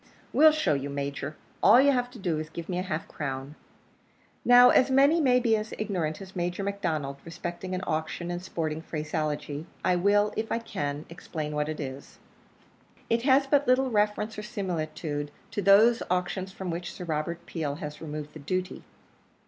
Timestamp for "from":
16.51-16.71